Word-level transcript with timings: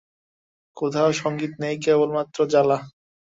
কোথাও 0.77 1.09
সংগীত 1.21 1.53
নেই, 1.63 1.75
কেবলমাত্রই 1.85 2.47
জ্বলা! 2.53 2.77